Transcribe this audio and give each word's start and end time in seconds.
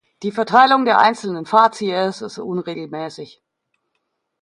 Die 0.23 0.31
Verteilung 0.31 0.83
der 0.83 0.97
einzelnen 0.97 1.45
Fazies 1.45 2.21
ist 2.23 2.39
unregelmäßig. 2.39 3.39